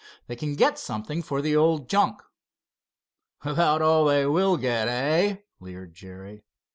They 0.25 0.35
can 0.35 0.55
get 0.55 0.79
something 0.79 1.21
for 1.21 1.43
the 1.43 1.55
old 1.55 1.87
junk." 1.87 2.23
"About 3.43 3.83
all 3.83 4.05
they 4.05 4.25
will 4.25 4.57
get, 4.57 4.87
eh?" 4.87 5.41
leered 5.59 5.93
Jerry. 5.93 6.41